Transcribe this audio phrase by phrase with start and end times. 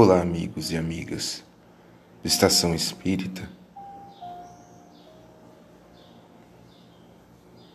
[0.00, 1.42] Olá, amigos e amigas
[2.22, 3.50] do Estação Espírita.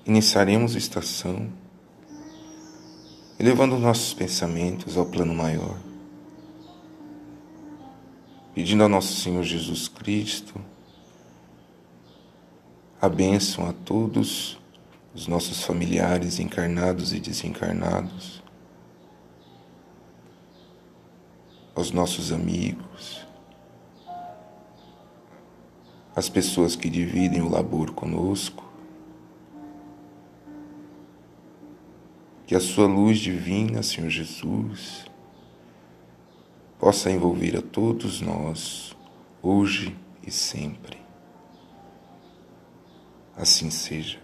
[0.06, 1.52] Iniciaremos a estação
[3.38, 5.78] elevando nossos pensamentos ao plano maior,
[8.56, 10.56] pedindo ao nosso Senhor Jesus Cristo
[13.02, 14.58] a bênção a todos
[15.14, 18.43] os nossos familiares encarnados e desencarnados
[21.84, 23.28] aos nossos amigos,
[26.16, 28.64] às pessoas que dividem o labor conosco,
[32.48, 35.06] que a Sua luz divina, Senhor Jesus,
[36.80, 38.96] possa envolver a todos nós,
[39.42, 39.94] hoje
[40.26, 40.98] e sempre.
[43.36, 44.22] Assim seja.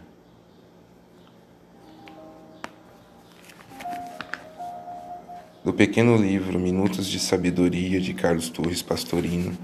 [5.79, 9.57] Pequeno livro Minutos de Sabedoria de Carlos Torres Pastorino,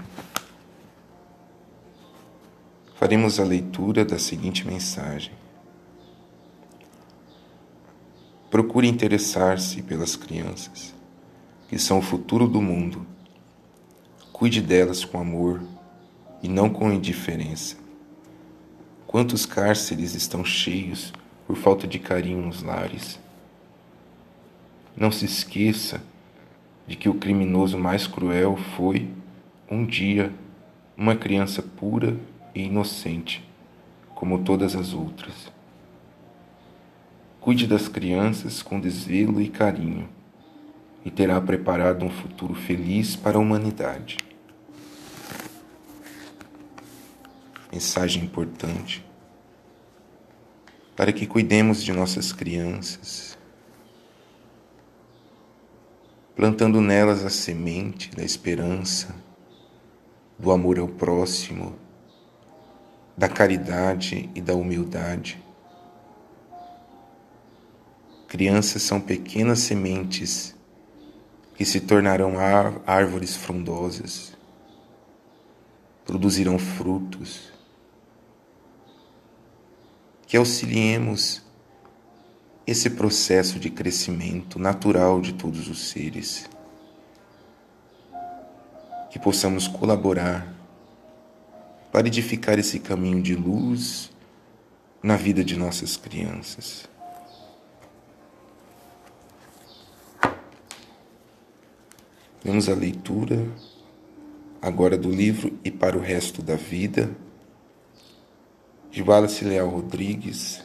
[2.94, 5.34] faremos a leitura da seguinte mensagem.
[8.50, 10.94] Procure interessar-se pelas crianças,
[11.68, 13.06] que são o futuro do mundo.
[14.32, 15.62] Cuide delas com amor
[16.42, 17.76] e não com indiferença.
[19.06, 21.12] Quantos cárceres estão cheios
[21.46, 23.25] por falta de carinho nos lares?
[24.96, 26.02] Não se esqueça
[26.86, 29.10] de que o criminoso mais cruel foi,
[29.70, 30.32] um dia,
[30.96, 32.16] uma criança pura
[32.54, 33.46] e inocente,
[34.14, 35.52] como todas as outras.
[37.40, 40.08] Cuide das crianças com desvelo e carinho,
[41.04, 44.16] e terá preparado um futuro feliz para a humanidade.
[47.70, 49.04] Mensagem importante
[50.96, 53.35] para que cuidemos de nossas crianças,
[56.36, 59.16] plantando nelas a semente da esperança,
[60.38, 61.74] do amor ao próximo,
[63.16, 65.42] da caridade e da humildade.
[68.28, 70.54] Crianças são pequenas sementes
[71.54, 74.36] que se tornarão árvores frondosas,
[76.04, 77.50] produzirão frutos,
[80.26, 81.45] que auxiliemos
[82.66, 86.50] esse processo de crescimento natural de todos os seres.
[89.10, 90.52] Que possamos colaborar
[91.92, 94.10] para edificar esse caminho de luz
[95.02, 96.88] na vida de nossas crianças.
[102.44, 103.46] Vamos à leitura
[104.60, 107.10] agora do livro E para o Resto da Vida,
[108.90, 110.62] de Wallace Leal Rodrigues,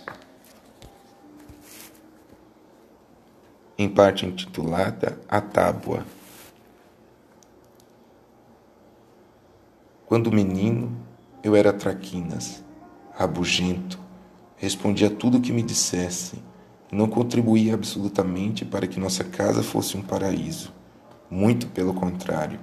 [3.82, 6.06] em parte intitulada A Tábua.
[10.06, 10.96] Quando menino,
[11.44, 12.64] eu era traquinas,
[13.16, 13.98] rabugento,
[14.58, 16.40] respondia tudo o que me dissessem
[16.92, 20.72] e não contribuía absolutamente para que nossa casa fosse um paraíso.
[21.30, 22.60] Muito pelo contrário.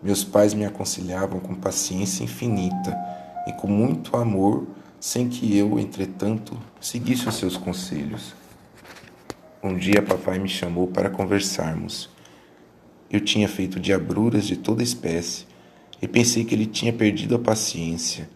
[0.00, 2.96] Meus pais me aconselhavam com paciência infinita
[3.48, 4.66] e com muito amor,
[5.00, 8.43] sem que eu, entretanto, seguisse os seus conselhos.
[9.66, 12.10] Um dia papai me chamou para conversarmos.
[13.10, 15.46] Eu tinha feito diabruras de toda espécie
[16.02, 18.28] e pensei que ele tinha perdido a paciência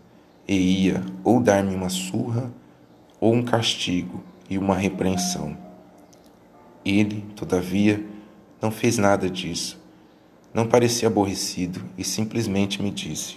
[0.48, 2.50] e ia ou dar-me uma surra
[3.20, 5.54] ou um castigo e uma repreensão.
[6.82, 8.02] Ele, todavia,
[8.58, 9.78] não fez nada disso.
[10.54, 13.36] Não parecia aborrecido e simplesmente me disse: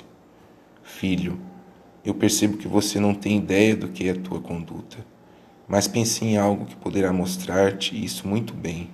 [0.81, 1.38] Filho,
[2.06, 5.11] eu percebo que você não tem ideia do que é a tua conduta
[5.72, 8.90] mas pensei em algo que poderá mostrar-te isso muito bem.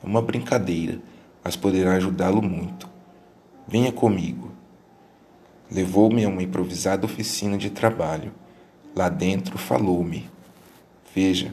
[0.00, 1.00] É uma brincadeira,
[1.42, 2.88] mas poderá ajudá-lo muito.
[3.66, 4.52] Venha comigo.
[5.68, 8.32] Levou-me a uma improvisada oficina de trabalho.
[8.94, 10.30] Lá dentro falou-me:
[11.12, 11.52] Veja,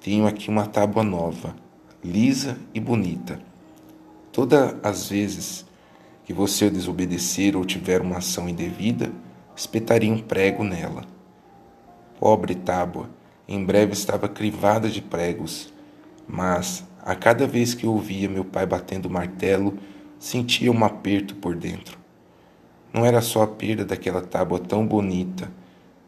[0.00, 1.54] tenho aqui uma tábua nova,
[2.04, 3.38] lisa e bonita.
[4.32, 5.64] Todas as vezes
[6.24, 9.12] que você desobedecer ou tiver uma ação indevida,
[9.54, 11.04] espetaria um prego nela.
[12.18, 13.08] Pobre tábua,
[13.48, 15.72] em breve estava crivada de pregos,
[16.26, 19.78] mas a cada vez que ouvia meu pai batendo o martelo,
[20.18, 21.96] sentia um aperto por dentro.
[22.92, 25.52] Não era só a perda daquela tábua tão bonita,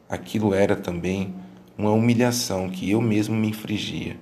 [0.08, 1.32] aquilo era também
[1.76, 4.18] uma humilhação que eu mesmo me infligia.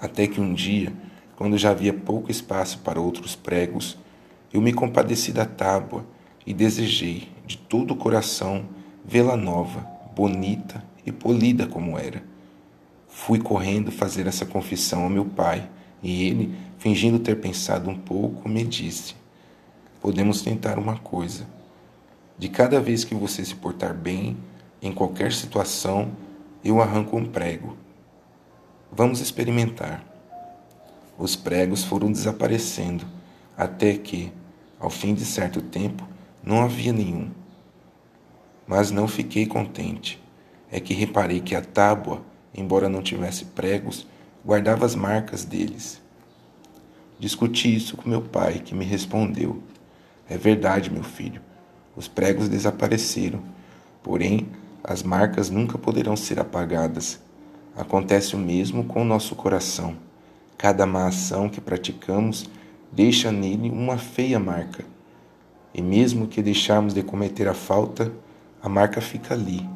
[0.00, 0.92] Até que um dia,
[1.36, 3.96] quando já havia pouco espaço para outros pregos,
[4.52, 6.04] eu me compadeci da tábua
[6.44, 8.64] e desejei, de todo o coração,
[9.04, 9.86] vê-la nova,
[10.16, 12.22] bonita e polida como era.
[13.08, 15.70] Fui correndo fazer essa confissão ao meu pai,
[16.02, 19.14] e ele, fingindo ter pensado um pouco, me disse:
[20.02, 21.46] podemos tentar uma coisa.
[22.38, 24.36] De cada vez que você se portar bem,
[24.82, 26.12] em qualquer situação,
[26.62, 27.76] eu arranco um prego.
[28.92, 30.04] Vamos experimentar.
[31.18, 33.06] Os pregos foram desaparecendo,
[33.56, 34.30] até que,
[34.78, 36.06] ao fim de certo tempo,
[36.42, 37.30] não havia nenhum.
[38.66, 40.22] Mas não fiquei contente.
[40.70, 42.22] É que reparei que a tábua,
[42.54, 44.06] embora não tivesse pregos,
[44.44, 46.00] guardava as marcas deles.
[47.18, 49.62] Discuti isso com meu pai, que me respondeu:
[50.28, 51.40] É verdade, meu filho,
[51.96, 53.42] os pregos desapareceram,
[54.02, 54.48] porém
[54.84, 57.18] as marcas nunca poderão ser apagadas.
[57.76, 59.96] Acontece o mesmo com o nosso coração.
[60.56, 62.48] Cada má ação que praticamos
[62.92, 64.84] deixa nele uma feia marca.
[65.74, 68.12] E mesmo que deixarmos de cometer a falta,
[68.62, 69.75] a marca fica ali.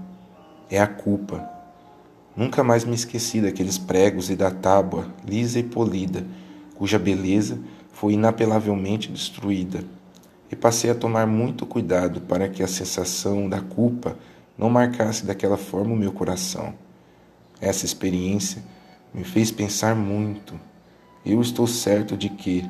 [0.70, 1.49] É a culpa.
[2.37, 6.25] Nunca mais me esqueci daqueles pregos e da tábua lisa e polida
[6.81, 7.61] cuja beleza
[7.93, 9.84] foi inapelavelmente destruída,
[10.50, 14.17] e passei a tomar muito cuidado para que a sensação da culpa
[14.56, 16.72] não marcasse daquela forma o meu coração.
[17.61, 18.62] Essa experiência
[19.12, 20.58] me fez pensar muito.
[21.25, 22.64] Eu estou certo de que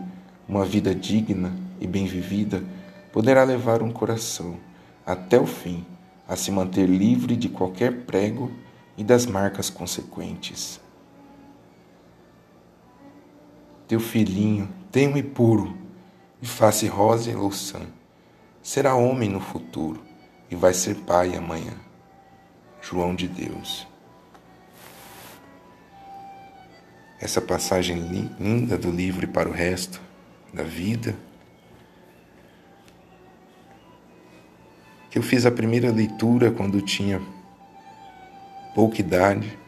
[0.49, 2.65] uma vida digna e bem vivida
[3.13, 4.57] poderá levar um coração,
[5.07, 5.87] até o fim,
[6.31, 8.53] a se manter livre de qualquer prego
[8.97, 10.81] e das marcas consequentes.
[13.89, 15.77] Teu filhinho, tenro e puro,
[16.41, 17.81] de face rosa e louçã,
[18.63, 20.01] será homem no futuro
[20.49, 21.75] e vai ser pai amanhã.
[22.81, 23.89] João de Deus.
[27.19, 27.99] Essa passagem
[28.39, 30.01] linda do livro para o resto
[30.55, 31.17] da vida,
[35.11, 37.21] que eu fiz a primeira leitura quando tinha
[38.75, 39.59] pouca idade,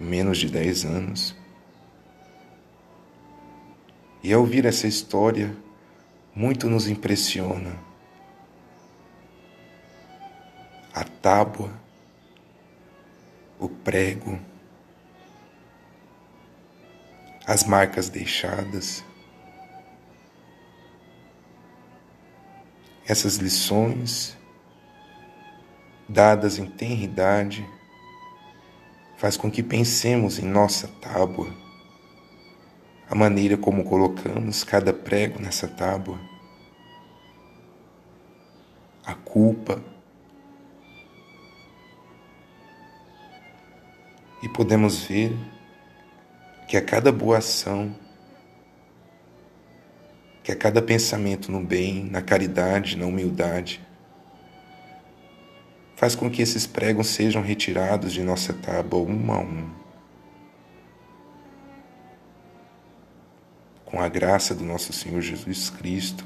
[0.00, 1.36] menos de 10 anos.
[4.22, 5.54] E ao ouvir essa história,
[6.34, 7.78] muito nos impressiona.
[10.94, 11.70] A tábua,
[13.58, 14.38] o prego,
[17.46, 19.04] as marcas deixadas,
[23.06, 24.36] essas lições
[26.08, 27.66] dadas em tenra idade
[29.16, 31.62] faz com que pensemos em nossa tábua
[33.12, 36.18] a maneira como colocamos cada prego nessa tábua,
[39.04, 39.82] a culpa.
[44.42, 45.30] E podemos ver
[46.66, 47.94] que a cada boa ação,
[50.42, 53.80] que a cada pensamento no bem, na caridade, na humildade,
[55.96, 59.82] faz com que esses pregos sejam retirados de nossa tábua um a um.
[63.92, 66.24] com a graça do nosso Senhor Jesus Cristo,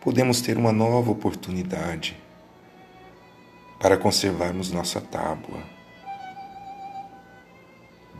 [0.00, 2.16] podemos ter uma nova oportunidade
[3.80, 5.60] para conservarmos nossa tábua,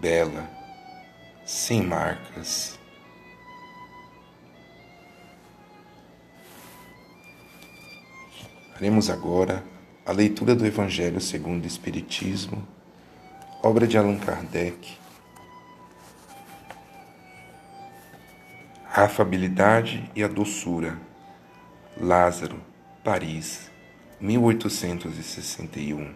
[0.00, 0.50] bela,
[1.46, 2.76] sem marcas.
[8.74, 9.64] Faremos agora
[10.04, 12.66] a leitura do Evangelho segundo o Espiritismo,
[13.62, 15.04] obra de Allan Kardec
[18.96, 20.96] a afabilidade e a doçura.
[22.00, 22.60] Lázaro,
[23.02, 23.68] Paris,
[24.20, 26.14] 1861.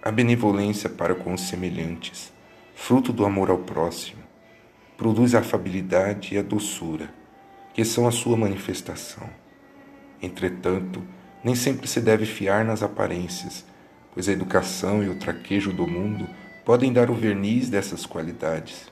[0.00, 2.32] A benevolência para com os semelhantes,
[2.76, 4.22] fruto do amor ao próximo,
[4.96, 7.12] produz a afabilidade e a doçura,
[7.74, 9.28] que são a sua manifestação.
[10.22, 11.02] Entretanto,
[11.44, 13.64] nem sempre se deve fiar nas aparências,
[14.12, 16.28] pois a educação e o traquejo do mundo
[16.64, 18.90] podem dar o verniz dessas qualidades.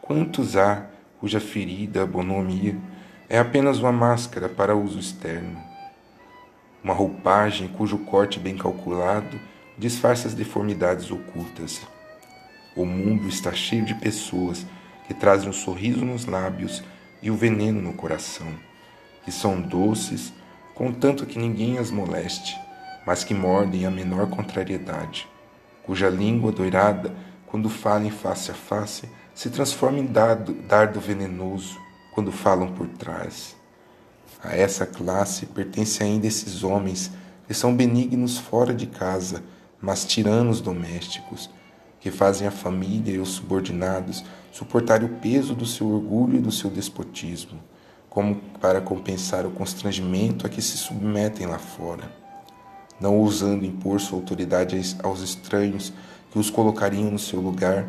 [0.00, 0.86] Quantos há
[1.18, 2.76] cuja ferida, bonomia,
[3.28, 5.58] é apenas uma máscara para uso externo.
[6.82, 9.40] Uma roupagem cujo corte bem calculado
[9.76, 11.80] disfarça as deformidades ocultas.
[12.76, 14.66] O mundo está cheio de pessoas
[15.06, 16.82] que trazem o um sorriso nos lábios
[17.22, 18.52] e o veneno no coração,
[19.24, 20.32] que são doces,
[20.74, 22.58] contanto que ninguém as moleste,
[23.06, 25.28] mas que mordem a menor contrariedade,
[25.84, 27.14] cuja língua doirada,
[27.46, 31.78] quando falam face a face, se transforma em dardo, dardo venenoso
[32.12, 33.56] quando falam por trás.
[34.42, 37.10] A essa classe pertence ainda esses homens
[37.46, 39.42] que são benignos fora de casa,
[39.80, 41.50] mas tiranos domésticos,
[42.00, 46.52] que fazem a família e os subordinados suportarem o peso do seu orgulho e do
[46.52, 47.58] seu despotismo,
[48.14, 52.10] como para compensar o constrangimento a que se submetem lá fora,
[52.98, 55.92] não ousando impor sua autoridade aos estranhos
[56.30, 57.86] que os colocariam no seu lugar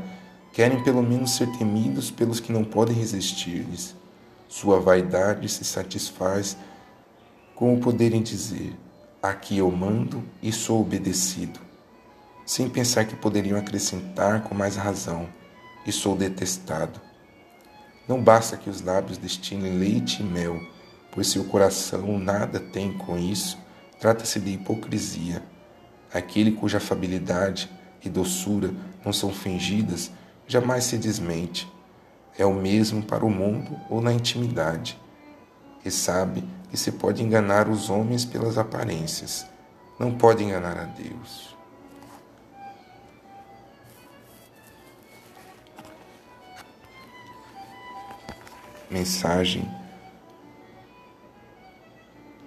[0.56, 3.94] Querem pelo menos ser temidos pelos que não podem resistir-lhes.
[4.48, 6.56] Sua vaidade se satisfaz
[7.54, 8.74] com o poderem dizer:
[9.22, 11.60] Aqui eu mando e sou obedecido,
[12.46, 15.28] sem pensar que poderiam acrescentar com mais razão:
[15.86, 17.02] E sou detestado.
[18.08, 20.60] Não basta que os lábios destinem leite e mel,
[21.12, 23.58] pois se o coração nada tem com isso,
[24.00, 25.44] trata-se de hipocrisia.
[26.14, 27.70] Aquele cuja afabilidade
[28.04, 28.72] e doçura
[29.04, 30.12] não são fingidas
[30.48, 31.72] jamais se desmente.
[32.38, 35.00] É o mesmo para o mundo ou na intimidade.
[35.84, 39.46] E sabe que se pode enganar os homens pelas aparências,
[40.00, 41.55] não pode enganar a Deus.
[48.90, 49.68] Mensagem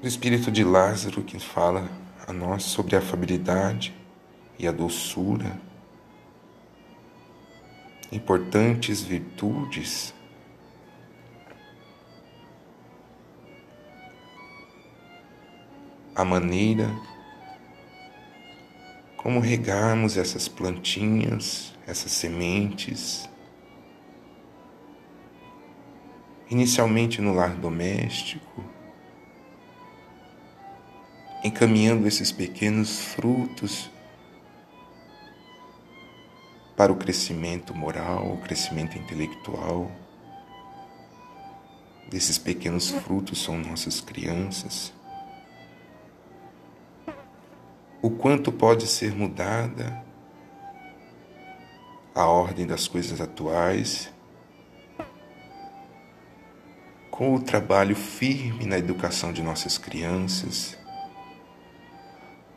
[0.00, 1.88] do Espírito de Lázaro que fala
[2.26, 3.95] a nós sobre a afabilidade
[4.59, 5.61] e a doçura,
[8.12, 10.14] importantes virtudes.
[16.14, 16.88] A maneira
[19.16, 23.27] como regarmos essas plantinhas, essas sementes,
[26.50, 28.64] inicialmente no lar doméstico,
[31.45, 33.90] encaminhando esses pequenos frutos
[36.76, 39.90] para o crescimento moral, o crescimento intelectual.
[42.09, 44.93] Desses pequenos frutos são nossas crianças.
[48.00, 50.02] O quanto pode ser mudada
[52.14, 54.11] a ordem das coisas atuais
[57.18, 60.78] com o trabalho firme na educação de nossas crianças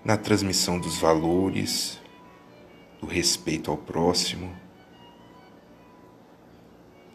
[0.05, 1.99] na transmissão dos valores,
[2.99, 4.55] do respeito ao próximo,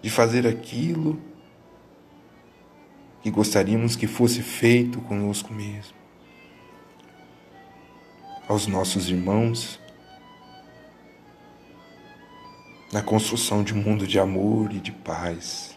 [0.02, 1.22] de fazer aquilo
[3.22, 5.94] que gostaríamos que fosse feito conosco mesmo.
[8.48, 9.78] Aos nossos irmãos,
[12.92, 15.75] na construção de um mundo de amor e de paz.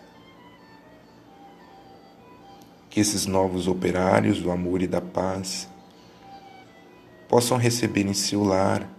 [2.89, 5.69] Que esses novos operários do amor e da paz
[7.27, 8.89] possam receber em seu lar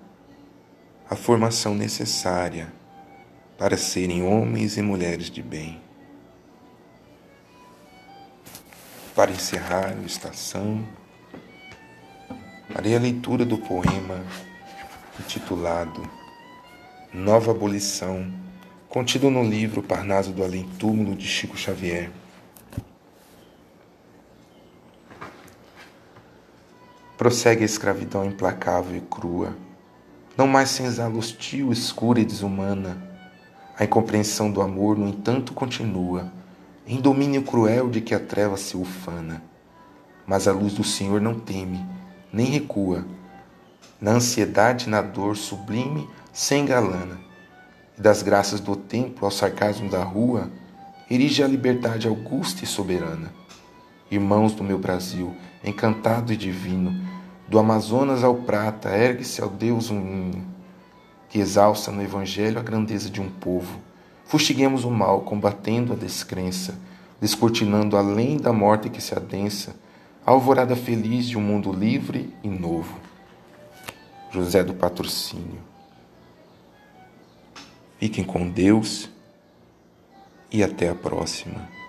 [1.09, 2.73] a formação necessária
[3.59, 5.80] para serem homens e mulheres de bem.
[9.14, 10.87] Para encerrar a estação,
[12.73, 14.25] farei a leitura do poema
[15.18, 16.09] intitulado
[17.12, 18.32] Nova Abolição,
[18.88, 22.09] contido no livro Parnaso do Além Túmulo de Chico Xavier.
[27.20, 29.54] Prossegue a escravidão implacável e crua.
[30.38, 32.96] Não mais senzala hostil, escura e desumana.
[33.78, 36.32] A incompreensão do amor, no entanto, continua,
[36.86, 39.42] em domínio cruel de que a treva se ufana.
[40.26, 41.84] Mas a luz do Senhor não teme,
[42.32, 43.04] nem recua.
[44.00, 47.18] Na ansiedade e na dor sublime se engalana.
[47.98, 50.50] E das graças do templo ao sarcasmo da rua,
[51.10, 53.39] erige a liberdade augusta e soberana.
[54.11, 57.00] Irmãos do meu Brasil, encantado e divino,
[57.47, 60.45] do Amazonas ao Prata, ergue-se ao Deus um hino,
[61.29, 63.79] que exalça no Evangelho a grandeza de um povo.
[64.25, 66.76] Fustiguemos o mal, combatendo a descrença,
[67.21, 69.76] descortinando além da morte que se adensa,
[70.26, 72.99] a alvorada feliz de um mundo livre e novo.
[74.33, 75.61] José do Patrocínio.
[77.99, 79.09] Fiquem com Deus
[80.50, 81.79] e até a próxima.